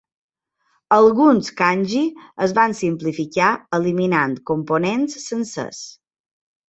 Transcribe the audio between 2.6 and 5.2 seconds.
van simplificar eliminant components